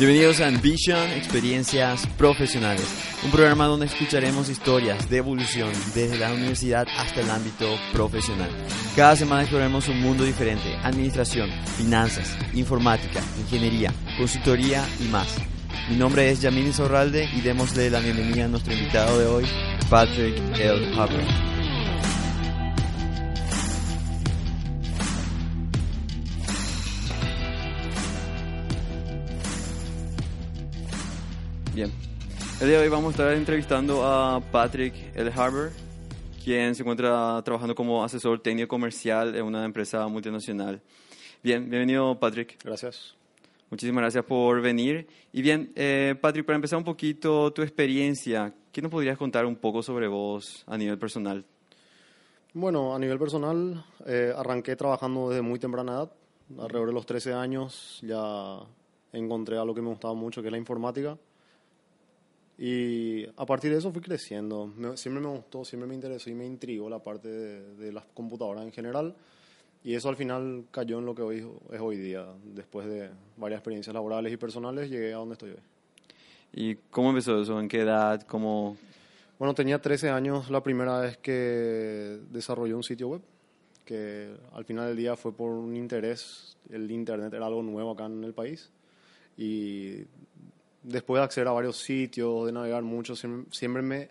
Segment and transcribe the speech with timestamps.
[0.00, 2.86] Bienvenidos a Ambition, Experiencias Profesionales,
[3.22, 8.48] un programa donde escucharemos historias de evolución desde la universidad hasta el ámbito profesional.
[8.96, 15.36] Cada semana exploraremos un mundo diferente, administración, finanzas, informática, ingeniería, consultoría y más.
[15.90, 19.44] Mi nombre es Yamini Zorralde y démosle la bienvenida a nuestro invitado de hoy,
[19.90, 20.98] Patrick L.
[20.98, 21.49] Harper.
[31.74, 31.92] Bien.
[32.60, 35.30] El día de hoy vamos a estar entrevistando a Patrick L.
[35.30, 35.70] Harbour,
[36.42, 40.82] quien se encuentra trabajando como asesor técnico comercial en una empresa multinacional.
[41.44, 42.58] Bien, bienvenido Patrick.
[42.64, 43.14] Gracias.
[43.70, 45.06] Muchísimas gracias por venir.
[45.32, 49.54] Y bien, eh, Patrick, para empezar un poquito tu experiencia, ¿qué nos podrías contar un
[49.54, 51.44] poco sobre vos a nivel personal?
[52.52, 56.12] Bueno, a nivel personal, eh, arranqué trabajando desde muy temprana edad.
[56.58, 58.58] Alrededor de los 13 años ya
[59.12, 61.16] encontré algo que me gustaba mucho, que es la informática.
[62.62, 64.70] Y a partir de eso fui creciendo.
[64.94, 68.70] siempre me gustó, siempre me interesó y me intrigó la parte de, las computadoras en
[68.70, 69.16] general.
[69.82, 72.26] Y eso al final cayó en lo que hoy es hoy día.
[72.44, 73.08] Después de
[73.38, 75.62] varias experiencias laborales y personales, llegué a donde estoy hoy.
[76.52, 77.58] ¿Y cómo empezó eso?
[77.58, 78.20] ¿En qué edad?
[78.26, 78.76] ¿Cómo...?
[79.38, 83.22] Bueno, tenía 13 años la primera vez que desarrollé un sitio web,
[83.86, 86.58] que al final del día fue por un interés.
[86.68, 88.70] El Internet era algo nuevo acá en el país.
[89.38, 90.04] Y
[90.82, 94.08] después de acceder a varios sitios, de navegar mucho, siempre, me,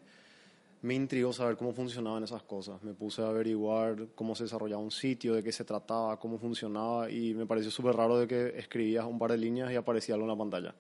[0.82, 2.82] me intrigó saber cómo funcionaban esas cosas.
[2.84, 7.10] Me puse a averiguar cómo se desarrollaba un sitio, de qué se trataba, cómo funcionaba
[7.10, 10.26] y me pareció súper raro de que escribías un par de líneas y aparecía algo
[10.26, 10.76] en la pantalla.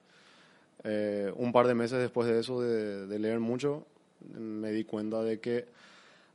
[0.83, 3.85] Eh, un par de meses después de eso, de, de, leer mucho,
[4.33, 5.65] me di cuenta de que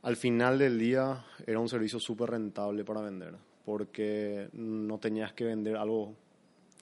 [0.03, 3.33] al final del día era un servicio súper rentable para vender,
[3.65, 6.13] porque no tenías que vender algo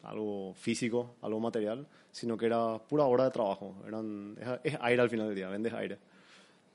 [0.03, 3.75] algo físico, algo material, sino que era pura hora de trabajo.
[3.87, 5.97] Eran, es, aire al final del día, vendes aire.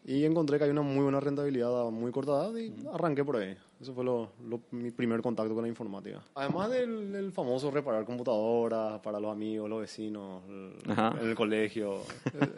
[0.05, 3.37] Y encontré que hay una muy buena rentabilidad a muy corta edad y arranqué por
[3.37, 3.55] ahí.
[3.81, 4.31] Eso fue lo,
[4.71, 6.21] mi primer contacto con la informática.
[6.35, 12.01] Además del, famoso reparar computadoras para los amigos, los vecinos, en el colegio.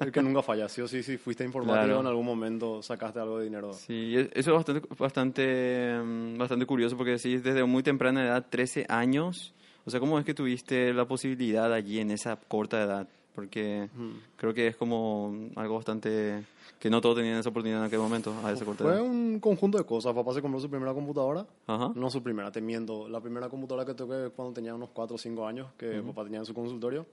[0.01, 0.69] el, que nunca falla.
[0.69, 3.73] Sí o sí, si fuiste informático en algún momento sacaste algo de dinero.
[3.73, 8.87] Sí, eso es bastante, bastante, mm, bastante curioso porque sí, desde muy temprana edad, 13
[8.89, 9.55] años,
[9.85, 13.09] o sea, ¿cómo es que tuviste la posibilidad allí en esa corta edad?
[13.35, 13.89] Porque
[14.37, 16.45] creo que es como algo bastante
[16.79, 18.99] que no todos tenían esa oportunidad en aquel momento, a esa corta edad.
[18.99, 20.15] Fue un conjunto de cosas.
[20.15, 21.47] Papá se compró su primera computadora.
[21.95, 23.09] No su primera, te miento.
[23.09, 26.41] La primera computadora que toqué cuando tenía unos 4 o 5 años, que papá tenía
[26.41, 27.07] en su consultorio.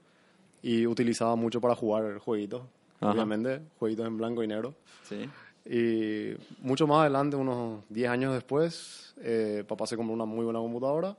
[0.61, 2.63] Y utilizaba mucho para jugar jueguitos.
[2.99, 4.73] Obviamente, jueguitos en blanco y negro.
[5.03, 5.29] Sí.
[5.69, 6.35] Y
[6.65, 11.15] mucho más adelante, unos 10 años después, eh, papá se compró una muy buena computadora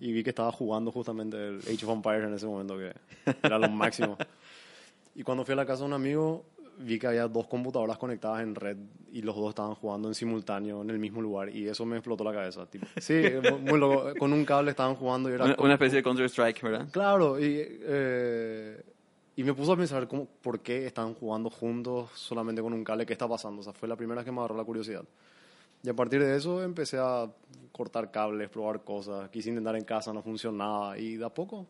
[0.00, 2.92] y vi que estaba jugando justamente el Age of Empires en ese momento, que
[3.42, 4.16] era lo máximo.
[5.14, 6.44] y cuando fui a la casa de un amigo,
[6.78, 8.76] vi que había dos computadoras conectadas en red
[9.12, 12.24] y los dos estaban jugando en simultáneo en el mismo lugar y eso me explotó
[12.24, 12.66] la cabeza.
[12.66, 12.86] Tipo.
[12.98, 13.22] Sí,
[13.62, 14.12] muy loco.
[14.18, 15.56] Con un cable estaban jugando y era...
[15.58, 16.88] Una, especie de Counter-Strike, ¿verdad?
[16.90, 18.82] Claro, y, eh,
[19.36, 23.06] y me puso a pensar cómo, por qué estaban jugando juntos solamente con un cable,
[23.06, 23.60] qué está pasando.
[23.60, 25.04] O sea, fue la primera vez que me agarró la curiosidad.
[25.82, 27.30] Y a partir de eso empecé a
[27.72, 29.28] cortar cables, probar cosas.
[29.30, 30.98] Quise intentar en casa, no funcionaba.
[30.98, 31.66] Y de a poco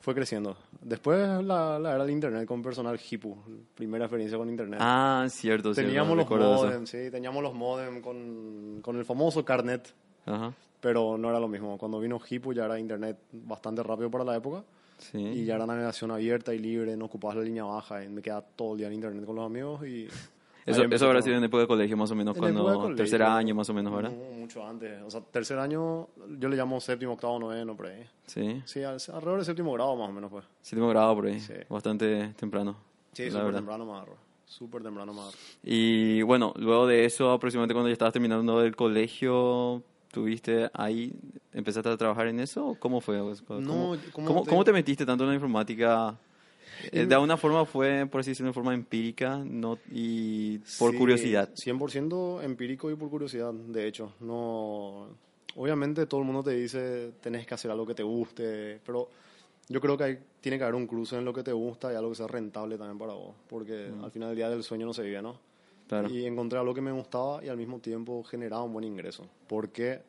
[0.00, 0.56] fue creciendo.
[0.82, 3.36] Después la, la era del internet con personal Hipu,
[3.74, 4.78] primera experiencia con internet.
[4.82, 9.94] Ah, cierto, Teníamos los modem, sí, teníamos los modem con, con el famoso carnet.
[10.26, 10.52] Ajá.
[10.80, 11.78] Pero no era lo mismo.
[11.78, 14.62] Cuando vino Hipu ya era internet bastante rápido para la época.
[14.98, 15.18] Sí.
[15.18, 18.04] Y ya era navegación abierta y libre, no ocupabas la línea baja.
[18.04, 20.08] Y me quedaba todo el día en internet con los amigos y
[20.66, 23.68] eso, eso habrá sido en época de colegio, más o menos, cuando tercer año, más
[23.68, 24.12] o menos, ¿verdad?
[24.12, 25.02] mucho antes.
[25.02, 26.08] O sea, tercer año,
[26.38, 28.04] yo le llamo séptimo, octavo, noveno, por ahí.
[28.26, 28.62] Sí.
[28.64, 30.44] Sí, alrededor del séptimo grado, más o menos, pues.
[30.60, 31.40] Séptimo grado, por ahí.
[31.40, 31.54] Sí.
[31.68, 32.76] Bastante temprano.
[33.12, 34.16] Sí, súper temprano agarro.
[34.44, 35.36] Súper temprano agarro.
[35.62, 39.82] Y bueno, luego de eso, aproximadamente cuando ya estabas terminando el colegio,
[40.12, 41.12] ¿tuviste ahí,
[41.52, 42.76] empezaste a trabajar en eso?
[42.78, 43.18] ¿Cómo fue?
[43.46, 46.16] ¿Cómo, no, ¿cómo, ¿cómo te metiste tanto en la informática?
[46.92, 51.50] Eh, de alguna forma fue, por así decirlo, de forma empírica no, y por curiosidad.
[51.54, 54.12] 100% empírico y por curiosidad, de hecho.
[54.20, 55.08] No,
[55.56, 59.08] obviamente todo el mundo te dice tenés que hacer algo que te guste, pero
[59.68, 61.96] yo creo que hay, tiene que haber un cruce en lo que te gusta y
[61.96, 64.92] algo que sea rentable también para vos, porque al final del día del sueño no
[64.92, 65.38] se vive, ¿no?
[66.10, 70.00] Y encontré algo que me gustaba y al mismo tiempo generaba un buen ingreso, porque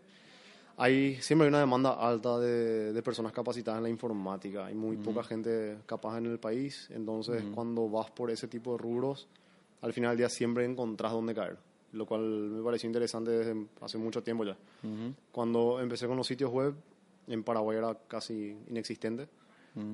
[0.77, 4.65] hay siempre hay una demanda alta de, de, personas capacitadas en la informática.
[4.65, 6.89] Hay muy poca gente capaz en el país.
[6.91, 9.27] Entonces, cuando vas por ese tipo de rubros,
[9.81, 11.57] al final del día siempre encontrás dónde caer.
[11.93, 14.57] Lo cual me pareció interesante desde hace mucho tiempo ya.
[15.31, 16.75] Cuando empecé con los sitios web,
[17.27, 19.27] en Paraguay era casi inexistente.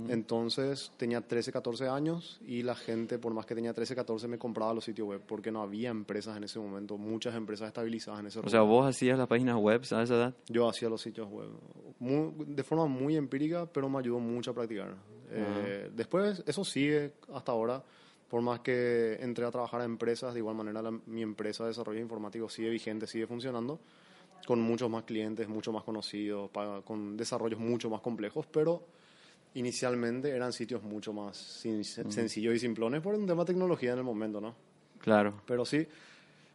[0.10, 4.38] Entonces tenía 13, 14 años y la gente, por más que tenía 13, 14, me
[4.38, 8.28] compraba los sitios web porque no había empresas en ese momento, muchas empresas estabilizadas en
[8.28, 10.34] ese O sea, vos hacías las páginas web a esa edad.
[10.48, 11.50] Yo hacía los sitios web
[12.00, 14.96] muy- de forma muy empírica, pero me ayudó mucho a practicar.
[15.32, 17.84] Eh, después, eso sigue hasta ahora.
[18.30, 21.70] Por más que entré a trabajar a empresas, de igual manera la- mi empresa de
[21.70, 23.80] desarrollo informático sigue vigente, sigue funcionando,
[24.48, 26.50] con muchos más clientes, mucho más conocidos,
[26.86, 28.84] con desarrollos mucho más complejos, pero
[29.56, 33.98] inicialmente eran sitios mucho más sin- sencillos y simplones por un tema de tecnología en
[34.00, 34.56] el momento, ¿no?
[35.00, 35.42] Claro.
[35.46, 35.86] Pero sí,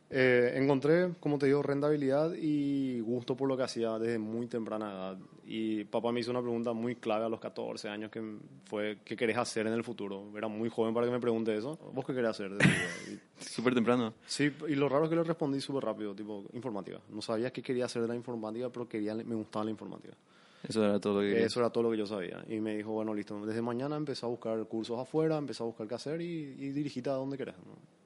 [0.08, 4.90] eh, encontré, como te digo, rentabilidad y gusto por lo que hacía desde muy temprana
[4.92, 5.18] edad.
[5.48, 8.22] Y papá me hizo una pregunta muy clave a los 14 años que
[8.64, 10.24] fue, ¿qué querés hacer en el futuro?
[10.36, 11.76] Era muy joven para que me pregunte eso.
[11.92, 12.52] ¿Vos qué querés hacer?
[13.40, 14.14] Súper temprano.
[14.26, 16.98] sí, y lo raro es que le respondí súper rápido, tipo, informática.
[17.10, 20.14] No sabía qué quería hacer de la informática, pero quería, me gustaba la informática.
[20.62, 22.44] Eso era todo lo que Eso era todo lo que yo sabía.
[22.48, 25.86] Y me dijo, bueno, listo, desde mañana empecé a buscar cursos afuera, empecé a buscar
[25.86, 27.54] qué hacer y, y dirigite a donde querés.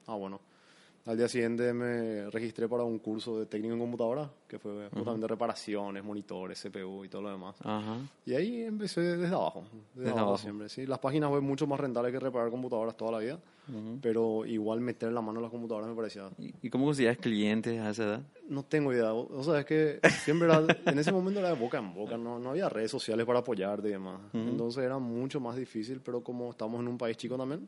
[0.07, 0.39] Ah, bueno.
[1.05, 5.27] Al día siguiente me registré para un curso de técnico en computadora, que fue justamente
[5.27, 7.55] reparaciones, monitores, CPU y todo lo demás.
[7.63, 7.97] Ajá.
[8.25, 9.63] Y ahí empecé desde abajo.
[9.71, 10.37] Desde, Desde abajo, abajo.
[10.43, 10.69] siempre.
[10.69, 13.39] Sí, las páginas web mucho más rentables que reparar computadoras toda la vida,
[14.01, 17.79] pero igual meter la mano en las computadoras me parecía ¿Y, y cómo conseguías clientes
[17.79, 18.21] a esa edad?
[18.47, 19.13] no tengo idea.
[19.13, 22.37] O sea, es que siempre era, en ese momento era de boca en boca, no,
[22.37, 24.19] no había redes sociales para apoyarte y demás.
[24.33, 27.67] Entonces era mucho más difícil, pero como estamos en un país chico también.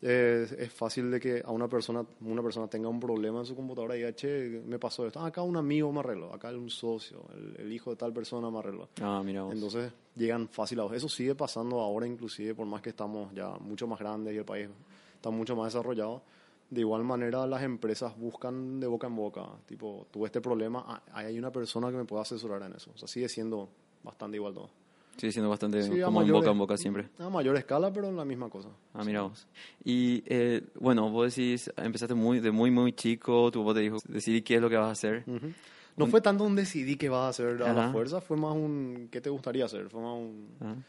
[0.00, 3.56] Es, es fácil de que a una persona, una persona tenga un problema en su
[3.56, 5.20] computadora y diga, che, me pasó esto.
[5.20, 8.50] Ah, acá un amigo me arregló, acá un socio, el, el hijo de tal persona
[8.50, 8.88] me arregló.
[9.00, 9.52] Ah, mira vos.
[9.52, 10.92] Entonces llegan fácil a vos.
[10.92, 14.44] Eso sigue pasando ahora inclusive, por más que estamos ya mucho más grandes y el
[14.44, 14.68] país
[15.14, 16.22] está mucho más desarrollado.
[16.70, 21.02] De igual manera las empresas buscan de boca en boca, tipo, tuve este problema, ah,
[21.12, 22.92] hay una persona que me pueda asesorar en eso.
[22.94, 23.68] O sea, sigue siendo
[24.04, 24.70] bastante igual todo.
[25.18, 27.08] Sigue siendo bastante Sí, como en mayores- boca en boca siempre.
[27.18, 28.68] A mayor escala, pero la misma cosa.
[28.94, 29.46] Ah, mira vos.
[29.84, 33.96] Y eh, bueno, vos decís, empezaste muy, de muy, muy chico, tu papá te dijo,
[34.08, 35.24] decidí qué es lo que vas a hacer.
[35.26, 35.52] Ujú.
[35.96, 39.08] No fue tanto un decidí qué vas a hacer a la fuerza, fue más un
[39.10, 40.84] qué te gustaría hacer, fue más un-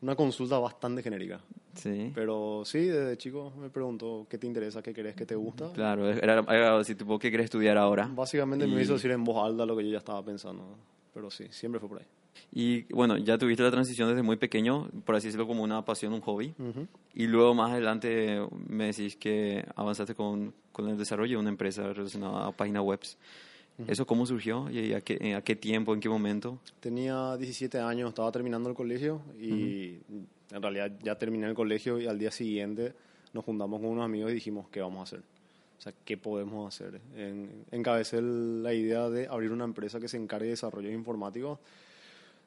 [0.00, 1.40] una consulta bastante genérica.
[1.74, 2.12] sí.
[2.14, 5.72] Pero sí, desde chico me preguntó qué te interesa, qué querés, qué te gusta.
[5.72, 8.08] Claro, era, era así, tipo, ¿qué querés estudiar ahora?
[8.14, 10.76] Básicamente Y- me hizo decir en voz alta lo que yo ya estaba pensando.
[11.14, 12.06] Pero sí, siempre fue por ahí.
[12.54, 16.12] Y bueno, ya tuviste la transición desde muy pequeño, por así decirlo, como una pasión,
[16.12, 16.54] un hobby.
[16.58, 16.86] Ujú.
[17.14, 21.92] Y luego más adelante me decís que avanzaste con, con el desarrollo de una empresa
[21.92, 23.00] relacionada a páginas web.
[23.86, 24.70] ¿Eso cómo surgió?
[24.70, 26.58] ¿Y a qué, a qué tiempo, en qué momento?
[26.80, 29.98] Tenía 17 años, estaba terminando el colegio y
[30.50, 32.92] en realidad ya terminé el colegio y al día siguiente
[33.32, 35.20] nos juntamos con unos amigos y dijimos, ¿qué vamos a hacer?
[35.78, 37.00] O sea, ¿qué podemos hacer?
[37.16, 41.58] En, encabecé la idea de abrir una empresa que se encargue de desarrollo informático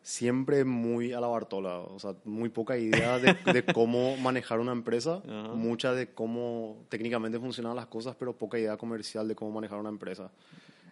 [0.07, 4.72] siempre muy a la Bartola, o sea, muy poca idea de, de cómo manejar una
[4.72, 5.54] empresa, Ajá.
[5.56, 9.90] mucha de cómo técnicamente funcionan las cosas, pero poca idea comercial de cómo manejar una
[9.90, 10.30] empresa.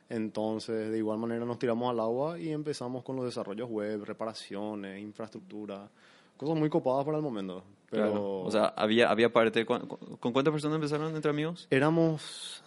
[0.10, 5.00] Entonces, de igual manera nos tiramos al agua y empezamos con los desarrollos web, reparaciones,
[5.02, 5.88] infraestructura,
[6.36, 7.64] cosas muy copadas para el momento.
[7.92, 8.40] Pero Claro.
[8.42, 9.64] O sea, había, había parte...
[9.66, 11.68] ¿cu- cu- ¿Con cuántas personas empezaron entre amigos?
[11.70, 12.63] éramos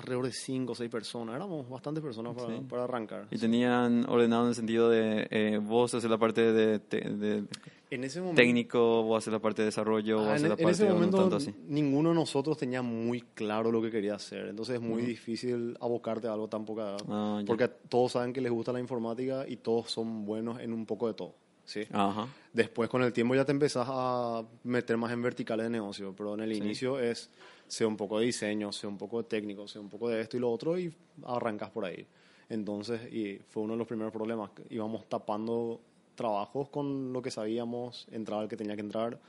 [0.00, 2.64] alrededor de cinco o seis personas, éramos bastantes personas para, Sí.
[2.68, 3.26] para arrancar.
[3.30, 7.44] Y tenían ordenado en el sentido de eh, vos hacer la parte de, te- de
[7.90, 10.54] En ese momento, técnico, vos hacer la parte de desarrollo, vos Ah, hacer en, la
[10.54, 11.54] en parte ese no momento tanto así.
[11.68, 16.28] ninguno de nosotros tenía muy claro lo que quería hacer, entonces es muy difícil abocarte
[16.28, 19.56] a algo tan poca edad, Ah, porque todos saben que les gusta la informática y
[19.56, 21.34] todos son buenos en un poco de todo.
[21.70, 21.86] ¿Sí?
[21.92, 22.26] Ajá.
[22.52, 26.34] Después con el tiempo ya te empezás a meter más en verticales de negocio, pero
[26.34, 27.30] en el inicio es
[27.68, 30.36] sea un poco de diseño, sea un poco de técnico, sea un poco de esto
[30.36, 30.92] y lo otro y
[31.24, 32.04] arrancas por ahí.
[32.48, 35.80] Entonces, y fue uno de los primeros problemas, íbamos tapando
[36.16, 39.20] trabajos con lo que sabíamos, entraba el que tenía que entrar,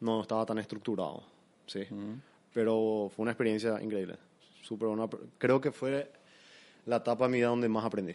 [0.00, 1.22] no estaba tan estructurado,
[1.66, 1.86] sí.
[2.52, 4.16] Pero fue una experiencia increíble,
[4.62, 5.08] súper buena.
[5.38, 6.10] Creo que fue
[6.86, 8.14] la etapa de mi vida donde más aprendí,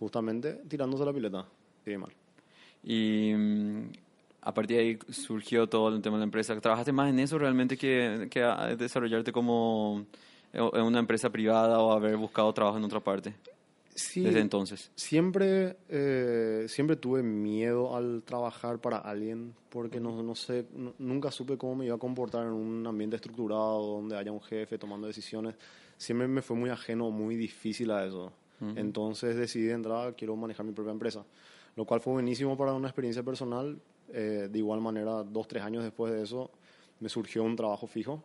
[0.00, 1.46] justamente tirándose la pileta,
[1.86, 2.12] y mal.
[2.84, 3.82] Y mm,
[4.42, 6.58] a partir de ahí surgió todo el tema de la empresa.
[6.60, 10.06] ¿Trabajaste más en eso realmente que, que a desarrollarte como
[10.52, 13.34] en una empresa privada o haber buscado trabajo en otra parte
[13.94, 14.90] Sí, desde entonces?
[14.94, 21.30] Siempre, eh, siempre tuve miedo al trabajar para alguien porque no, no sé, nu- nunca
[21.32, 25.08] supe cómo me iba a comportar en un ambiente estructurado donde haya un jefe tomando
[25.08, 25.56] decisiones.
[25.96, 28.32] Siempre me fue muy ajeno, muy difícil a eso.
[28.76, 31.24] Entonces decidí entrar, quiero manejar mi propia empresa,
[31.78, 33.78] lo cual fue buenísimo para una experiencia personal.
[34.12, 36.50] Eh, de igual manera, dos, tres años después de eso,
[36.98, 38.22] me surgió un trabajo fijo.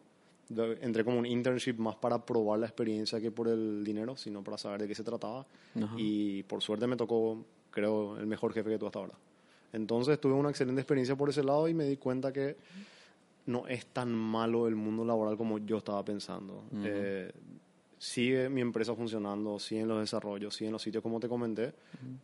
[0.50, 4.44] De- Entré como un internship más para probar la experiencia que por el dinero, sino
[4.44, 5.46] para saber de qué se trataba.
[5.76, 5.94] Ajá.
[5.98, 9.14] Y por suerte me tocó, creo, el mejor jefe que tuve hasta ahora.
[9.72, 12.58] Entonces tuve una excelente experiencia por ese lado y me di cuenta que
[13.46, 16.64] no es tan malo el mundo laboral como yo estaba pensando.
[16.84, 17.32] Eh,
[18.04, 21.74] sigue mi empresa funcionando, siguen los desarrollos, siguen los sitios como te comenté,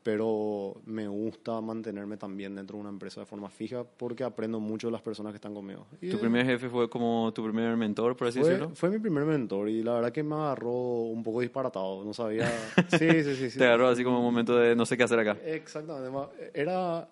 [0.04, 4.88] pero me gusta mantenerme también dentro de una empresa de forma fija porque aprendo mucho
[4.88, 5.88] de las personas que están conmigo.
[6.02, 8.76] Y, ¿Tu eh, primer jefe fue como tu primer mentor, por así fue, decirlo?
[8.76, 12.52] fue mi primer mentor y la verdad que me agarró un poco disparatado, no sabía...
[12.90, 13.50] Sí, sí, sí.
[13.52, 13.58] sí.
[13.58, 15.38] Te agarró así como un momento de no sé qué hacer acá.
[15.46, 16.10] Exactamente.
[16.54, 17.08] Era,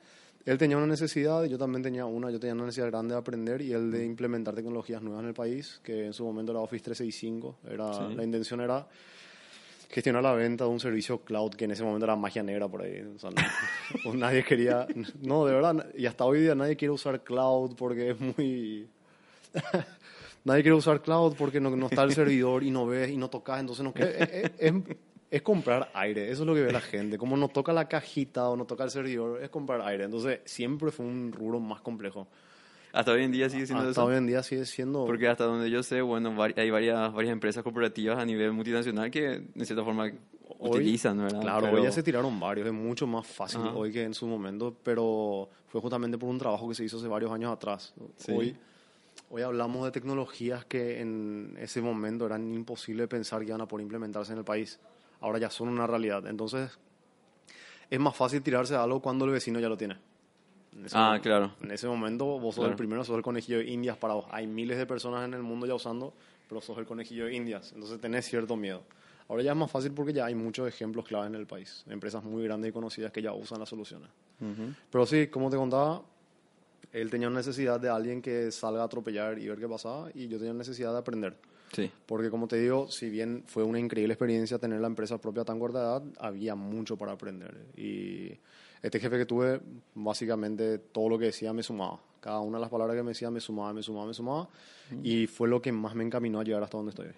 [0.51, 3.19] él tenía una necesidad, y yo también tenía una, yo tenía una necesidad grande de
[3.19, 6.61] aprender y él de implementar tecnologías nuevas en el país, que en su momento era
[6.61, 7.57] Office 365.
[7.69, 8.15] Era, Sí.
[8.15, 8.87] La intención era
[9.89, 12.81] gestionar la venta de un servicio cloud que en ese momento era magia negra por
[12.81, 13.01] ahí.
[13.15, 14.87] O sea, no- nadie quería,
[15.21, 18.87] no, de verdad, y hasta hoy día nadie quiere usar cloud porque es muy...
[20.43, 23.29] Nadie quiere usar cloud porque no, no está el servidor y no ves y no
[23.29, 24.73] tocas, entonces no es, es-
[25.31, 27.17] es- comprar aire, eso es lo que ve la gente.
[27.17, 30.05] Como no toca la cajita o no toca el servidor, es comprar aire.
[30.05, 32.27] Entonces siempre fue un rubro más complejo.
[32.93, 34.05] Hasta hoy en día sigue siendo Hasta eso.
[34.05, 35.05] hoy en día sigue siendo...
[35.05, 39.43] Porque hasta donde yo sé, bueno, hay varias, varias empresas corporativas a nivel multinacional que
[39.53, 40.09] de cierta forma
[40.59, 41.41] utilizan, ¿verdad?
[41.41, 43.73] Claro, Pero- hoy ya se tiraron varios, es mucho más fácil Ajá.
[43.73, 47.07] hoy que en su momento, pero fue justamente por un trabajo que se hizo hace
[47.07, 47.93] varios años atrás.
[48.15, 48.31] Sí.
[48.31, 48.55] Hoy,
[49.29, 53.67] hoy hablamos de tecnologías que en ese momento eran imposible de pensar que iban a
[53.67, 54.79] poder implementarse en el país.
[55.21, 56.25] Ahora ya son una realidad.
[56.27, 56.77] Entonces,
[57.89, 59.97] es más fácil tirarse a algo cuando el vecino ya lo tiene.
[60.93, 61.51] Ah, momento- claro.
[61.61, 62.71] En ese momento vos sos Claro.
[62.71, 64.25] el primero, sos el conejillo de indias para vos.
[64.29, 66.13] Hay miles de personas en el mundo ya usando,
[66.47, 67.71] pero sos el conejillo de indias.
[67.73, 68.83] Entonces tenés cierto miedo.
[69.29, 71.83] Ahora ya es más fácil porque ya hay muchos ejemplos clave en el país.
[71.89, 74.07] Empresas muy grandes y conocidas que ya usan las soluciones.
[74.39, 74.73] Ujú.
[74.91, 76.03] Pero sí, como te contaba,
[76.93, 80.37] él tenía necesidad de alguien que salga a atropellar y ver qué pasaba y yo
[80.37, 81.35] tenía necesidad de aprender.
[81.73, 81.91] Sí.
[82.05, 85.45] Porque como te digo, si bien fue una increíble experiencia tener la empresa propia a
[85.45, 87.55] tan corta edad, había mucho para aprender.
[87.75, 88.31] Y
[88.81, 89.59] este jefe que tuve,
[89.95, 91.99] básicamente todo lo que decía me sumaba.
[92.21, 94.49] Cada una de las palabras que me decía me sumaba, me sumaba, me sumaba.
[95.03, 97.13] Y fue lo que más me encaminó a llegar hasta donde estoy hoy.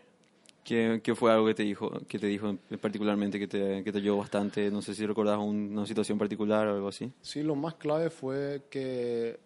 [0.64, 3.98] ¿Qué, qué fue algo que te dijo, que te dijo particularmente, que te, que te
[3.98, 4.70] ayudó bastante?
[4.70, 7.12] No sé si recordás un- una situación particular o algo así.
[7.22, 9.40] Sí, lo más clave fue que,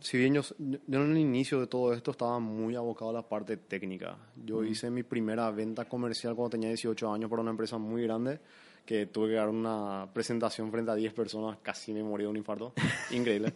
[0.00, 3.22] si bien yo, yo en el inicio de todo esto estaba muy abocado a la
[3.22, 4.16] parte técnica.
[4.44, 8.40] Yo hice mi primera venta comercial cuando tenía 18 años para una empresa muy grande,
[8.84, 12.36] que tuve que dar una presentación frente a 10 personas, casi me morí de un
[12.36, 12.72] infarto.
[13.10, 13.52] Increíble.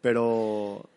[0.00, 0.88] Pero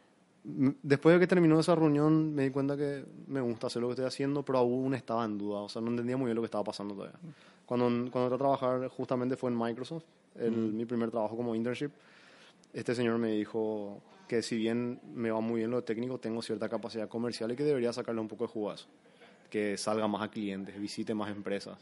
[0.44, 3.94] después de que terminó esa reunión me di cuenta que me gusta hacer lo que
[3.94, 6.48] estoy haciendo, pero aún estaba en duda, o sea, no entendía muy bien lo que
[6.48, 7.20] estaba pasando todavía.
[7.66, 11.92] Cuando, cuando entré a trabajar justamente fue en Microsoft, el, mi primer trabajo como internship,
[12.74, 16.68] este señor me dijo que si bien me va muy bien lo técnico, tengo cierta
[16.70, 18.88] capacidad comercial y que debería sacarle un poco de eso.
[19.50, 21.78] Que salga más a clientes, visite más empresas.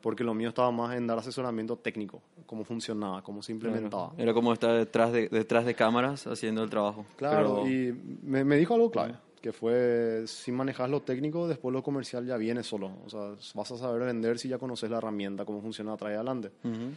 [0.00, 4.12] Porque lo mío estaba más en dar asesoramiento técnico, cómo funcionaba, cómo se implementaba.
[4.16, 7.04] Era como estar detrás de, detrás de cámaras haciendo el trabajo.
[7.16, 11.72] Claro, Pero- y me, me dijo algo clave, que fue, si manejas lo técnico, después
[11.72, 12.92] lo comercial ya viene solo.
[13.04, 16.14] O sea, vas a saber vender si ya conoces la herramienta, cómo funciona atrás y
[16.14, 16.52] adelante.
[16.62, 16.92] Ujú.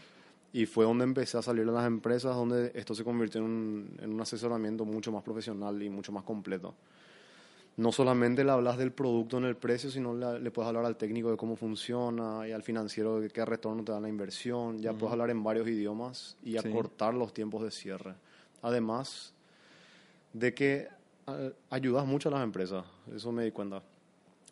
[0.53, 3.97] Y fue donde empecé a salir de las empresas, donde esto se convirtió en un,
[4.01, 6.75] en un asesoramiento mucho más profesional y mucho más completo.
[7.77, 10.97] No solamente le hablas del producto en el precio, sino le, le puedes hablar al
[10.97, 14.77] técnico de cómo funciona y al financiero de qué retorno te da la inversión.
[14.79, 16.67] Ya puedes hablar en varios idiomas y Sí.
[16.67, 18.13] acortar los tiempos de cierre.
[18.61, 19.33] Además
[20.33, 20.89] de que
[21.27, 22.83] eh, ayudas mucho a las empresas,
[23.15, 23.81] eso me di cuenta.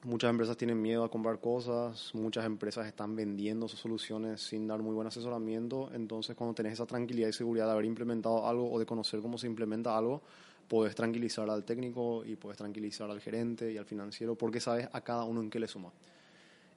[0.04, 4.80] Muchas empresas tienen miedo a comprar cosas, muchas empresas están vendiendo sus soluciones sin dar
[4.80, 8.80] muy buen asesoramiento, entonces cuando tenés esa tranquilidad y seguridad de haber implementado algo o
[8.80, 10.22] de conocer cómo se implementa algo,
[10.70, 15.02] puedes tranquilizar al técnico y puedes tranquilizar al gerente y al financiero porque sabes a
[15.02, 15.92] cada uno en qué le suma.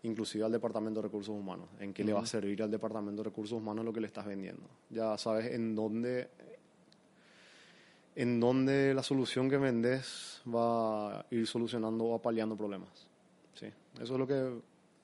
[0.03, 3.29] Inclusive al departamento de recursos humanos, en qué le va a servir al departamento de
[3.29, 4.65] recursos humanos lo que le estás vendiendo.
[4.91, 6.29] Ya sabes en dónde
[8.17, 13.12] en dónde la solución que vendes va a ir solucionando o paliando problemas.
[14.01, 14.51] Eso es lo que,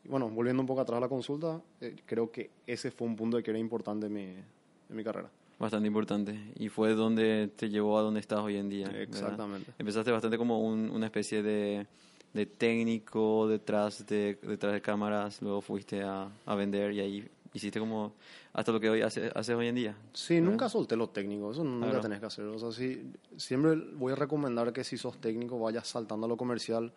[0.05, 3.43] bueno, volviendo un poco atrás a la consulta, eh, creo que ese fue un punto
[3.43, 5.31] que era importante en mi, en mi carrera.
[5.59, 6.53] Bastante importante.
[6.57, 8.87] Y fue donde te llevó a donde estás hoy en día.
[8.87, 9.03] ¿verdad?
[9.03, 9.73] Exactamente.
[9.79, 11.87] Empezaste bastante como un- una especie de,
[12.33, 17.81] de técnico detrás de, detrás de cámaras, luego fuiste a, a vender y ahí hiciste
[17.81, 18.13] como
[18.53, 19.97] hasta lo que hoy hace- haces hoy en día.
[20.13, 22.01] Sí, nunca solté lo técnico, eso nunca Claro.
[22.03, 22.45] tenés que hacer.
[22.45, 26.37] O sea, sí, siempre voy a recomendar que si sos técnico vayas saltando a lo
[26.37, 26.93] comercial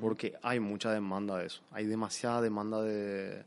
[0.00, 1.60] porque hay mucha demanda de eso.
[1.70, 3.42] Hay demasiada demanda de,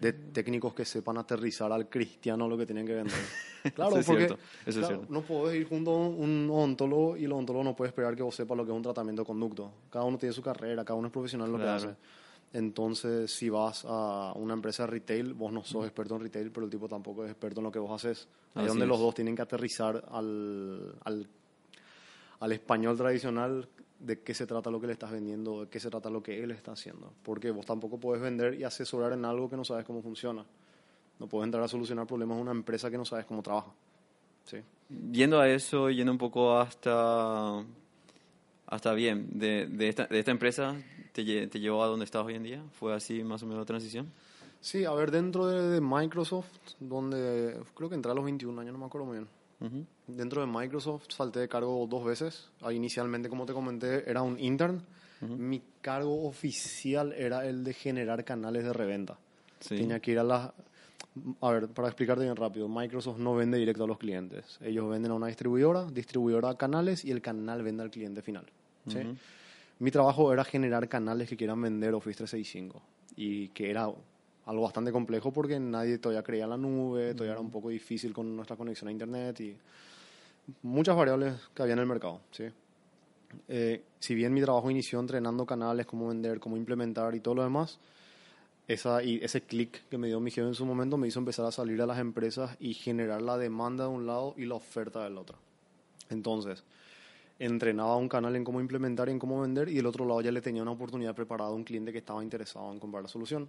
[0.00, 3.18] de técnicos que sepan aterrizar al cristiano lo que tienen que vender.
[3.74, 7.32] Claro, Eso es porque eso claro, no podés ir junto a un odontólogo y el
[7.32, 9.70] odontólogo no puede esperar que vos sepas lo que es un tratamiento de conducto.
[9.90, 11.80] Cada uno tiene su carrera, cada uno es profesional en lo Claro.
[11.82, 11.96] que hace.
[12.52, 16.64] Entonces, si vas a una empresa de retail, vos no sos experto en retail, pero
[16.66, 18.26] el tipo tampoco es experto en lo que vos haces.
[18.54, 21.28] Ahí es donde los dos tienen que aterrizar al, al,
[22.40, 23.68] al español tradicional
[24.00, 26.42] de qué se trata lo que le estás vendiendo, de qué se trata lo que
[26.42, 27.12] él está haciendo.
[27.22, 30.44] Porque vos tampoco puedes vender y asesorar en algo que no sabes cómo funciona.
[31.18, 33.72] No puedes entrar a solucionar problemas en una empresa que no sabes cómo trabaja.
[34.44, 34.58] ¿Sí?
[35.12, 37.62] Yendo a eso, yendo un poco hasta,
[38.66, 40.76] hasta bien, de, de, esta, de esta empresa,
[41.12, 42.64] te, te llevó a donde estás hoy en día?
[42.72, 44.10] ¿Fue así más o menos la transición?
[44.60, 48.78] Sí, a ver, dentro de, Microsoft, donde creo que entré a los 21 años, no
[48.78, 49.28] me acuerdo muy bien.
[50.06, 52.48] Dentro de Microsoft salté de cargo dos veces.
[52.62, 54.82] Ahí inicialmente, como te comenté, era un intern.
[55.20, 59.18] Mi cargo oficial era el de generar canales de reventa.
[59.68, 60.50] Tenía que ir a las...
[61.42, 64.58] A ver, para explicarte bien rápido, Microsoft no vende directo a los clientes.
[64.62, 68.46] Ellos venden a una distribuidora, distribuidora a canales y el canal vende al cliente final.
[68.86, 68.98] ¿sí?
[69.78, 72.82] mi trabajo era generar canales que quieran vender Office 365
[73.16, 73.90] y que era
[74.50, 78.12] algo bastante complejo porque nadie todavía creía en la nube, todavía era un poco difícil
[78.12, 79.56] con nuestra conexión a Internet y
[80.62, 82.20] muchas variables que había en el mercado.
[82.32, 82.44] ¿sí?
[83.48, 87.42] Eh, si bien mi trabajo inició entrenando canales, cómo vender, cómo implementar y todo lo
[87.44, 87.78] demás,
[88.66, 91.46] esa, y ese clic que me dio mi jefe en su momento me hizo empezar
[91.46, 95.04] a salir a las empresas y generar la demanda de un lado y la oferta
[95.04, 95.38] del otro.
[96.08, 96.64] Entonces,
[97.38, 100.32] entrenaba un canal en cómo implementar y en cómo vender y el otro lado ya
[100.32, 103.48] le tenía una oportunidad preparada a un cliente que estaba interesado en comprar la solución.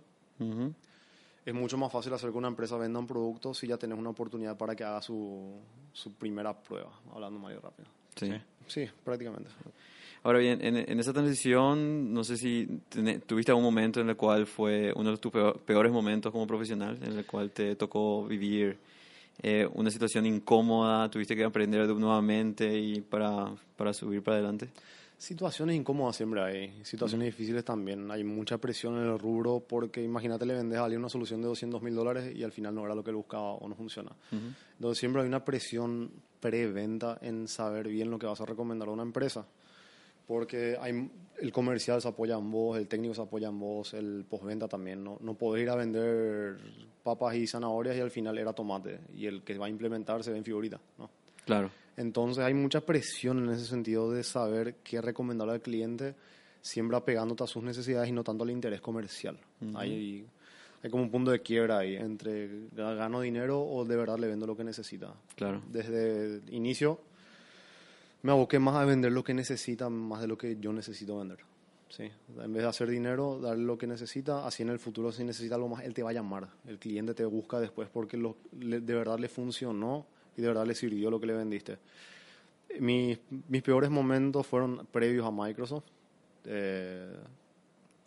[1.46, 4.12] Es mucho más fácil hacer que una empresa venda un producto si ya tenés una
[4.12, 5.60] oportunidad para que haga su,
[5.92, 7.90] su primera prueba, hablando más rápido.
[8.16, 8.32] Sí.
[8.68, 8.88] sí.
[9.04, 9.50] prácticamente.
[10.24, 12.68] Ahora bien, en, en, esa transición, no sé si
[13.26, 15.32] tuviste algún momento en el cual fue uno de tus
[15.66, 18.78] peores momentos como profesional, en el cual te tocó vivir
[19.42, 24.70] eh, una situación incómoda, tuviste que aprender nuevamente y para, para subir para adelante?
[25.22, 28.10] Situaciones incómodas siempre hay, situaciones difíciles también.
[28.10, 31.48] Hay mucha presión en el rubro porque imagínate le vendes a alguien una solución de
[31.48, 34.12] 200 mil dólares y al final no era lo que él buscaba o no funciona.
[34.32, 36.10] Entonces siempre hay una presión
[36.40, 39.46] preventa en saber bien lo que vas a recomendar a una empresa
[40.26, 41.08] porque hay,
[41.40, 45.04] el comercial se apoya en vos, el técnico se apoya en vos, el postventa también.
[45.04, 46.58] No, no podés ir a vender
[47.04, 50.32] papas y zanahorias y al final era tomate y el que va a implementar se
[50.32, 50.82] ve en figurita.
[50.98, 51.21] ¿no?
[51.46, 51.72] Claro.
[51.98, 56.16] Entonces hay mucha presión en ese sentido de saber qué recomendarle al cliente,
[56.62, 59.38] siempre apegándote a sus necesidades y no tanto al interés comercial.
[59.76, 60.26] hay,
[60.84, 64.48] hay como un punto de quiebra ahí entre gano dinero o de verdad le vendo
[64.48, 65.14] lo que necesita.
[65.36, 65.62] Claro.
[65.70, 67.00] Desde el inicio
[68.24, 71.40] me aboqué más a vender lo que necesita más de lo que yo necesito vender.
[71.90, 72.04] ¿sí?
[72.38, 75.56] En vez de hacer dinero, darle lo que necesita, así en el futuro si necesita
[75.56, 76.48] algo más, él te va a llamar.
[76.66, 80.06] El cliente te busca después porque lo, de verdad le funcionó
[80.38, 81.78] y de verdad le sirvió lo que le vendiste.
[82.80, 85.84] Mis, mis peores momentos fueron previos a Microsoft.
[86.46, 87.14] Eh,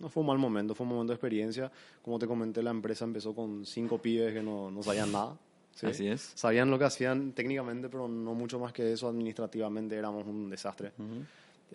[0.00, 1.70] no fue un mal momento, fue un momento de experiencia.
[2.02, 5.36] Como te comenté, la empresa empezó con cinco pibes que no, no sabían nada.
[5.82, 6.32] Así es.
[6.34, 9.08] Sabían lo que hacían técnicamente, pero no mucho más que eso.
[9.08, 10.92] Administrativamente éramos un desastre.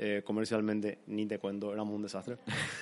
[0.02, 2.38] Eh, comercialmente, ni te cuento, éramos un desastre.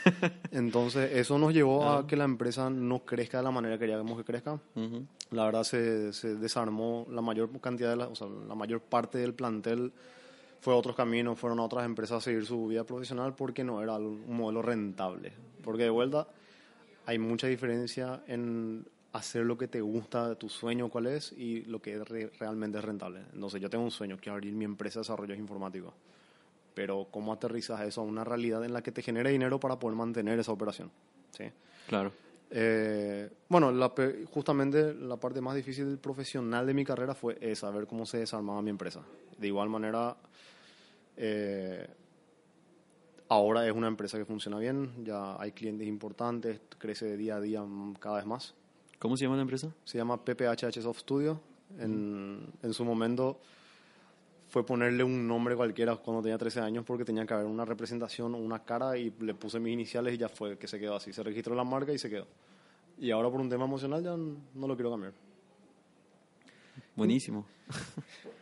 [0.52, 4.20] Entonces, eso nos llevó a que la empresa no crezca de la manera que queríamos
[4.20, 4.60] que crezca.
[5.32, 9.18] La verdad, se, se, desarmó la mayor cantidad de la, o sea, la mayor parte
[9.18, 9.92] del plantel
[10.60, 13.82] fue a otros caminos, fueron a otras empresas a seguir su vida profesional porque no
[13.82, 15.34] era un modelo rentable.
[15.64, 16.28] Porque de vuelta,
[17.08, 21.82] hay mucha diferencia en hacer lo que te gusta, tu sueño cuál es y lo
[21.82, 21.98] que
[22.40, 23.22] realmente es rentable.
[23.34, 25.96] Entonces yo tengo un sueño, que abrir mi empresa de desarrollos informáticos.
[26.78, 29.98] Pero ¿cómo aterrizas eso a una realidad en la que te genere dinero para poder
[29.98, 30.92] mantener esa operación?
[31.32, 31.46] ¿Sí?
[31.88, 32.12] Claro.
[32.52, 33.74] Eh, bueno,
[34.32, 38.70] justamente la parte más difícil profesional de mi carrera fue saber cómo se desarmaba mi
[38.70, 39.02] empresa.
[39.40, 40.18] De igual manera,
[41.16, 41.88] eh,
[43.30, 47.42] ahora es una empresa que funciona bien, ya hay clientes importantes, crece de día a
[47.42, 47.64] día
[48.00, 48.54] cada vez más.
[49.00, 49.74] ¿Cómo se llama la empresa?
[49.84, 51.42] Se llama PPHH Soft Studio.
[51.80, 53.40] En, en, su momento
[54.50, 58.34] fue ponerle un nombre cualquiera cuando tenía 13 años porque tenía que haber una representación
[58.34, 61.12] una cara y le puse mis iniciales y ya fue que se quedó así.
[61.12, 62.28] Se registró la marca y se quedó.
[63.00, 65.14] Y ahora por un tema emocional ya no lo quiero cambiar.
[66.96, 67.46] Buenísimo.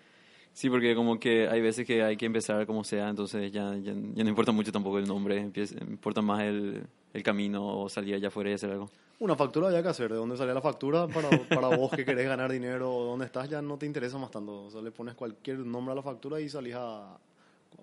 [0.55, 3.93] Sí, porque como que hay veces que hay que empezar como sea, entonces ya, ya,
[3.93, 6.81] no importa mucho tampoco el nombre, empieza, importa más el,
[7.13, 8.89] el, camino o salir allá afuera y hacer algo.
[9.19, 12.25] Una factura había que hacer, de dónde sale la factura para, para vos que querés
[12.25, 14.67] ganar dinero o dónde estás ya no te interesa más tanto.
[14.67, 17.17] O sea, le pones cualquier nombre a la factura y salís a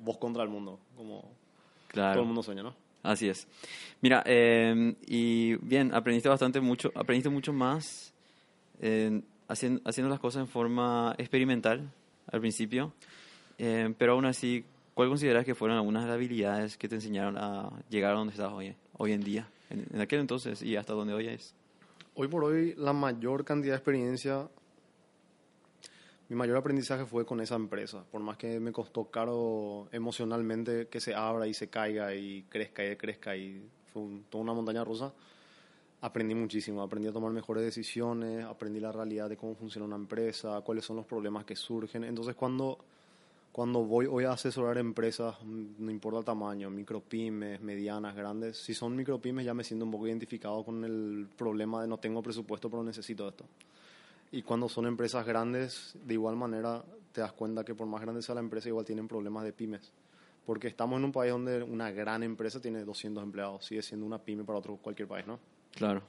[0.00, 1.28] vos contra el mundo, como
[1.92, 2.74] todo el mundo sueña, ¿no?
[3.02, 3.46] Así es.
[4.00, 8.14] Mira, eh, y bien, aprendiste bastante mucho, aprendiste mucho más
[8.80, 11.92] eh, haciendo, haciendo las cosas en forma experimental
[12.32, 12.92] al principio,
[13.58, 14.64] eh, pero aún así,
[14.94, 18.32] ¿cuál consideras que fueron algunas de las habilidades que te enseñaron a llegar a donde
[18.32, 18.74] estás hoy,
[19.12, 21.54] en día en, en aquel entonces y hasta donde hoy es?
[22.14, 24.48] Hoy por hoy la mayor cantidad de experiencia,
[26.28, 28.04] mi mayor aprendizaje fue con esa empresa.
[28.10, 32.84] Por más que me costó caro emocionalmente que se abra y se caiga y crezca
[32.90, 35.12] y crezca y fue un- toda una montaña rusa,
[36.02, 36.82] aprendí muchísimo.
[36.82, 40.96] Aprendí a tomar mejores decisiones, aprendí la realidad de cómo funciona una empresa, cuáles son
[40.96, 42.04] los problemas que surgen.
[42.04, 42.78] Entonces cuando,
[43.52, 48.96] cuando voy hoy a asesorar empresas, no importa el tamaño, micropymes, medianas, grandes, si son
[48.96, 52.82] micropymes ya me siento un poco identificado con el problema de no tengo presupuesto pero
[52.82, 53.46] necesito esto.
[54.32, 58.22] Y cuando son empresas grandes, de igual manera te das cuenta que por más grande
[58.22, 59.92] sea la empresa, igual tienen problemas de pymes.
[60.46, 64.18] Porque estamos en un país donde una gran empresa tiene 200 empleados, sigue siendo una
[64.18, 65.38] pyme para otro cualquier país, ¿no?
[65.74, 66.02] Claro.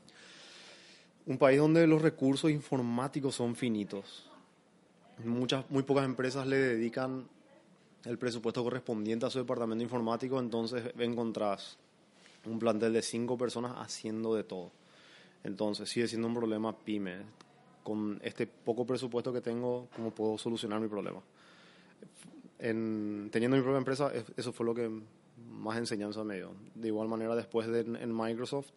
[1.25, 4.29] Un país donde los recursos informáticos son finitos.
[5.23, 7.27] Muchas, muy pocas empresas le dedican
[8.05, 11.77] el presupuesto correspondiente a su departamento informático, entonces encontrás
[12.45, 14.71] un plantel de cinco personas haciendo de todo.
[15.45, 17.17] Entonces sigue siendo un problema pyme.
[17.83, 21.19] Con este poco presupuesto que tengo, ¿cómo puedo solucionar mi problema?
[22.59, 24.89] En, teniendo mi propia empresa, es- eso fue lo que
[25.49, 26.51] más enseñanza me dio.
[26.75, 28.67] De igual manera, después de en Microsoft,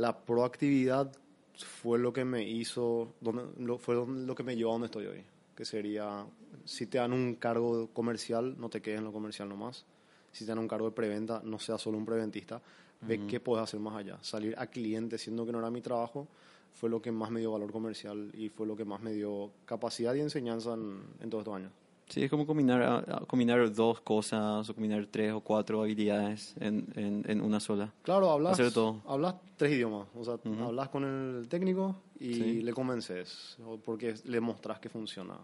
[0.00, 1.12] la proactividad
[1.54, 5.06] fue lo que me hizo, donde, lo, fue lo que me llevó a donde estoy
[5.06, 5.22] hoy.
[5.54, 6.24] Que sería,
[6.64, 9.84] si te dan un cargo comercial, no te quedes en lo comercial nomás.
[10.32, 12.62] Si te dan un cargo de preventa, no seas solo un preventista.
[13.02, 14.18] Ve qué puedes hacer más allá.
[14.22, 16.28] Salir a cliente, siendo que no era mi trabajo,
[16.72, 19.50] fue lo que más me dio valor comercial y fue lo que más me dio
[19.66, 21.72] capacidad y enseñanza en, en todos estos años.
[22.10, 26.54] Sí, es como combinar, a- a combinar dos cosas o combinar tres o cuatro habilidades
[26.60, 27.92] en, en, en una sola.
[28.02, 29.00] Claro, hablas, Hacer todo.
[29.06, 30.08] hablas tres idiomas.
[30.14, 30.34] O sea,
[30.66, 32.62] hablas con el técnico y Sí.
[32.62, 35.34] le convences, porque le mostrás que funciona.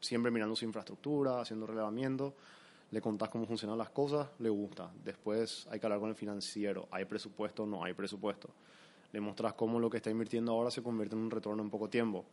[0.00, 2.34] Siempre mirando su infraestructura, haciendo relevamiento,
[2.90, 4.90] le contás cómo funcionan las cosas, le gusta.
[5.04, 6.88] Después hay que hablar con el financiero.
[6.90, 8.48] ¿Hay presupuesto o no hay presupuesto?
[9.12, 11.88] Le mostrás cómo lo que está invirtiendo ahora se convierte en un retorno en poco
[11.88, 12.24] tiempo.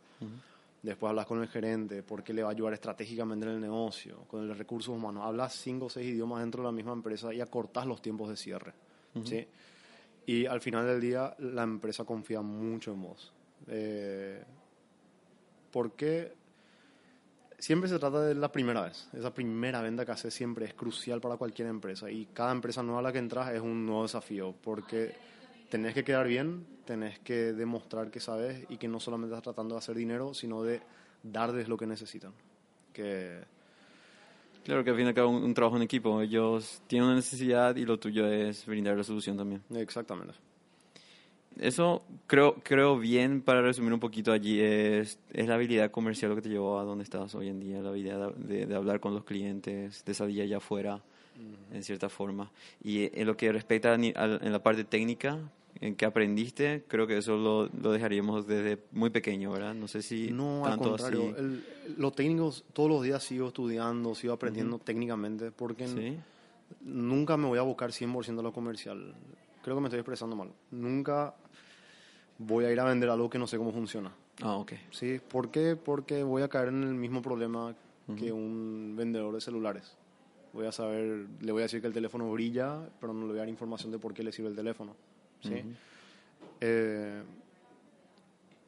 [0.85, 4.19] Después hablas con el gerente, por qué le va a ayudar estratégicamente en el negocio,
[4.27, 5.23] con el recursos humanos.
[5.25, 8.37] Hablas cinco o seis idiomas dentro de la misma empresa y acortás los tiempos de
[8.37, 8.71] cierre.
[9.23, 9.47] ¿sí?
[10.27, 13.33] Y al final del día, la empresa confía mucho en vos.
[13.67, 14.43] Eh,
[15.71, 16.33] porque
[17.57, 19.09] siempre se trata de la primera vez.
[19.13, 22.11] Esa primera venta que haces siempre es crucial para cualquier empresa.
[22.11, 24.53] Y cada empresa nueva a la que entras es un nuevo desafío.
[24.61, 25.15] Porque
[25.67, 29.75] tenés que quedar bien, tenés que demostrar que sabes y que no solamente estás tratando
[29.75, 30.81] de hacer dinero, sino de
[31.23, 32.31] darles lo que necesitan.
[32.93, 33.43] Que
[34.65, 36.19] Claro que al fin y al cabo un, un trabajo en equipo.
[36.21, 39.61] Ellos tienen una necesidad y lo tuyo es brindar la solución también.
[39.75, 40.33] exactamente.
[41.59, 46.35] Eso creo, creo bien, para resumir un poquito allí, es, es la habilidad comercial lo
[46.35, 49.13] que te llevó a donde estás hoy en día, la habilidad de, de hablar con
[49.13, 51.01] los clientes, de salir allá afuera,
[51.71, 52.51] en cierta forma.
[52.83, 55.39] Y en lo que respecta a, en la parte técnica,
[55.81, 59.73] en que aprendiste, creo que eso lo, lo dejaríamos desde muy pequeño, ¿verdad?
[59.73, 61.31] No sé si No, al tanto contrario.
[61.31, 61.39] así.
[61.39, 61.63] El,
[61.97, 66.17] los técnicos, todos los días sigo estudiando, sigo aprendiendo técnicamente, porque ¿Sí?
[66.81, 69.13] nunca me voy a abocar 100% a lo comercial.
[69.63, 70.49] Creo que me estoy expresando mal.
[70.71, 71.35] Nunca
[72.37, 74.11] voy a ir a vender algo que no sé cómo funciona.
[74.41, 74.73] Ah, ok.
[74.91, 75.19] ¿Sí?
[75.27, 75.75] ¿Por qué?
[75.75, 77.75] Porque voy a caer en el mismo problema
[78.19, 79.97] que un vendedor de celulares.
[80.53, 83.37] Voy a saber, le voy a decir que el teléfono brilla, pero no le voy
[83.37, 84.95] a dar información de por qué le sirve el teléfono.
[85.47, 85.75] ¿Sí?
[86.61, 87.23] Eh,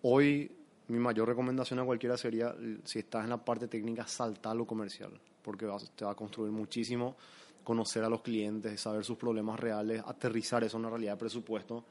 [0.04, 0.52] hoy
[0.88, 5.12] mi mayor recomendación a cualquiera sería, si estás en la parte técnica, saltar lo comercial,
[5.42, 7.16] porque vas- te va a construir muchísimo
[7.64, 11.84] conocer a los clientes, saber sus problemas reales, aterrizar eso en una realidad de presupuesto,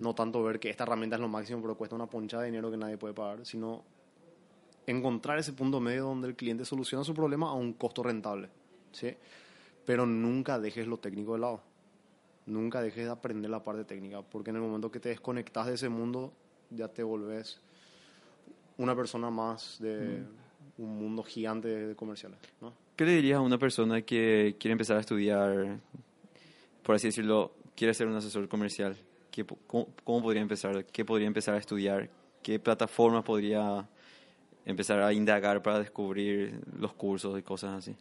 [0.00, 2.70] no tanto ver que esta herramienta es lo máximo, pero cuesta una poncha de dinero
[2.70, 3.82] que nadie puede pagar, sino
[4.86, 8.48] encontrar ese punto medio donde el cliente soluciona su problema a un costo rentable,
[8.92, 9.14] ¿sí?
[9.84, 11.60] Pero nunca dejes lo técnico de lado.
[12.48, 15.74] Nunca dejes de aprender la parte técnica, porque en el momento que te desconectas de
[15.74, 16.32] ese mundo,
[16.70, 17.60] ya te volvés
[18.78, 20.24] una persona más de
[20.78, 22.72] un mundo gigante de comerciales, ¿no?
[22.96, 25.78] ¿Qué le dirías a una persona que quiere empezar a estudiar,
[26.82, 28.96] por así decirlo, quiere ser un asesor comercial?
[29.30, 30.86] ¿Qué, po- cómo, cómo podría empezar?
[30.86, 32.08] ¿Qué podría empezar a estudiar?
[32.42, 33.86] ¿Qué plataformas podría
[34.64, 37.94] empezar a indagar para descubrir los cursos y cosas así?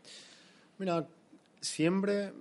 [0.77, 1.07] Mira,
[1.60, 2.33] siempre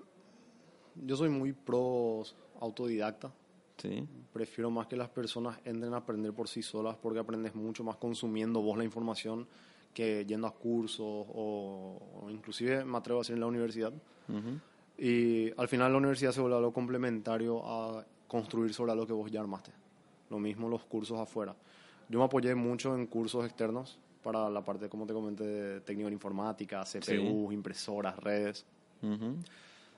[1.04, 2.22] yo soy muy pro
[2.60, 3.32] autodidacta.
[3.76, 4.06] ¿Sí?
[4.32, 7.96] Prefiero más que las personas entren a aprender por sí solas porque aprendes mucho más
[7.96, 9.46] consumiendo vos la información
[9.92, 13.92] que yendo a cursos o, o inclusive me atrevo a decir en la universidad.
[14.28, 14.60] Ujú.
[14.98, 19.30] Y al final la universidad se vuelve algo complementario a construir sobre algo que vos
[19.30, 19.72] ya armaste.
[20.30, 21.54] Lo mismo los cursos afuera.
[22.08, 26.08] Yo me apoyé mucho en cursos externos para la parte, como te comenté, de técnico
[26.08, 28.64] en informática, CPU, impresoras, redes.
[29.02, 29.36] Ujú.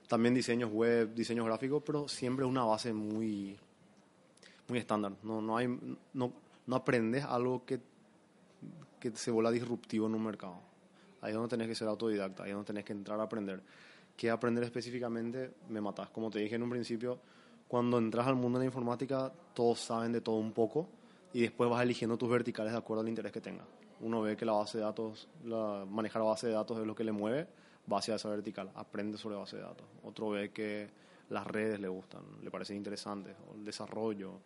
[0.09, 3.55] También diseños web, diseños gráficos, pero siempre es una base muy,
[4.67, 5.13] muy estándar.
[5.21, 5.67] No, no, hay,
[6.13, 6.33] no,
[6.65, 7.79] no aprendes algo que,
[8.99, 10.59] que se vuelva disruptivo en un mercado.
[11.21, 13.61] Ahí es donde tenés que ser autodidacta, ahí es donde tenés que entrar a aprender.
[14.17, 15.53] ¿Qué aprender específicamente?
[15.69, 16.09] Me matas.
[16.09, 17.19] Como te dije en un principio,
[17.67, 20.89] cuando entras al mundo de la informática, todos saben de todo un poco
[21.33, 23.67] y después vas eligiendo tus verticales de acuerdo al interés que tengas.
[24.01, 26.95] Uno ve que la base de datos, la, manejar la base de datos es lo
[26.95, 27.47] que le mueve,
[27.91, 29.85] va hacia esa vertical, aprende sobre base de datos.
[30.03, 30.89] Otro ve que
[31.29, 34.39] las redes le gustan, le parecen interesantes, o el desarrollo.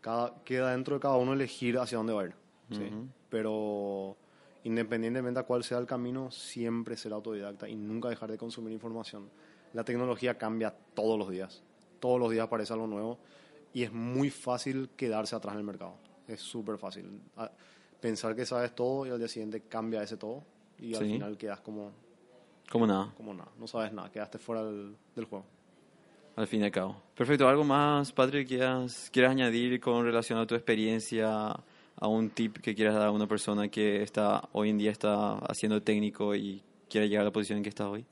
[0.00, 2.34] Cada, queda dentro de cada uno elegir hacia dónde va a ir.
[2.70, 2.90] ¿sí?
[3.28, 4.16] Pero
[4.64, 9.28] independientemente a cuál sea el camino, siempre ser autodidacta y nunca dejar de consumir información.
[9.72, 11.62] La tecnología cambia todos los días.
[12.00, 13.18] Todos los días aparece algo nuevo
[13.72, 15.94] y es muy fácil quedarse atrás en el mercado.
[16.26, 17.20] Es súper fácil.
[18.00, 20.42] Pensar que sabes todo y al día siguiente cambia ese todo
[20.78, 21.92] y al final quedas como
[22.70, 23.12] como nada.
[23.16, 23.50] Como nada.
[23.58, 24.10] No sabes nada.
[24.10, 24.96] Quedaste fuera del,
[25.28, 25.44] juego.
[26.34, 27.02] Al fin y al cabo.
[27.14, 27.48] Perfecto.
[27.48, 32.74] ¿Algo más, Patrick, quieras, quieras añadir con relación a tu experiencia, a un tip que
[32.74, 37.08] quieras dar a una persona que está hoy en día está haciendo técnico y quiere
[37.08, 38.04] llegar a la posición en que está hoy?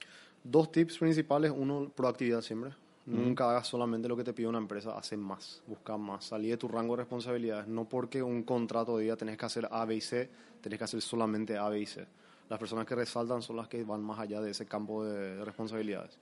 [0.42, 1.52] Dos tips principales.
[1.54, 2.72] Uno, proactividad siempre.
[3.06, 6.56] Nunca hagas solamente lo que te pide una empresa, hace más, busca más, salí de
[6.56, 7.68] tu rango de responsabilidades.
[7.68, 10.30] No porque un contrato diga tenés que hacer A, B y C,
[10.62, 12.06] tenés que hacer solamente A, B y C
[12.48, 16.18] las personas que resaltan son las que van más allá de ese campo de, responsabilidades.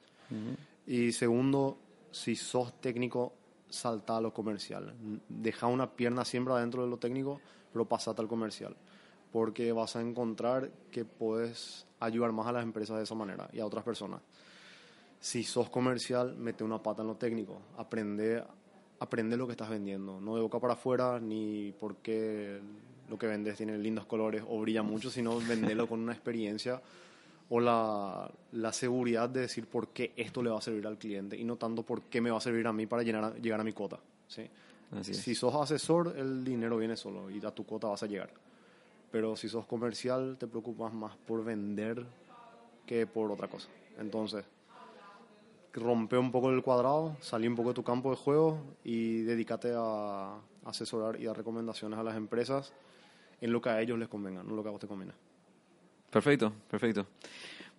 [0.87, 1.79] Y segundo,
[2.11, 3.35] si sos técnico,
[3.69, 4.95] salta a lo comercial.
[5.29, 7.41] Deja una pierna siempre adentro de lo técnico,
[7.73, 8.77] pero pasate al comercial.
[9.31, 13.61] Porque vas a encontrar que puedes ayudar más a las empresas de esa manera y
[13.61, 14.21] a otras personas.
[15.21, 17.61] Si sos comercial, mete una pata en lo técnico.
[17.79, 18.43] Aprende,
[19.03, 20.21] aprende lo que estás vendiendo.
[20.21, 22.61] No de boca para afuera, ni porque
[23.09, 26.81] lo que vendes tiene lindos colores o brilla mucho, sino venderlo con una experiencia
[27.51, 31.37] o la, la, seguridad de decir por qué esto le va a servir al cliente
[31.37, 33.61] y no tanto por qué me va a servir a mí para llegar a, llegar
[33.61, 33.99] a mi cuota.
[34.27, 34.49] ¿sí?
[35.03, 38.31] si sos asesor, el dinero viene solo y a tu cuota vas a llegar.
[39.11, 42.07] Pero si sos comercial, te preocupas más por vender
[42.87, 43.69] que por otra cosa.
[43.99, 44.45] Entonces,
[45.75, 49.73] rompe un poco el cuadrado, salí un poco de tu campo de juego y dedícate
[49.75, 52.73] a asesorar y dar recomendaciones a las empresas
[53.41, 55.13] en lo que a ellos les convenga, no lo que a vos te conviene.
[56.11, 57.07] Perfecto, perfecto.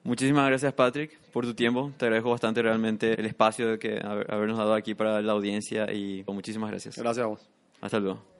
[0.04, 1.92] Muchísimas gracias, Patrick, por tu tiempo.
[1.98, 6.72] Te agradezco bastante realmente el espacio que habernos dado aquí para la audiencia y muchísimas
[6.72, 6.98] gracias.
[6.98, 7.50] Gracias a vos.
[7.80, 8.33] Hasta luego.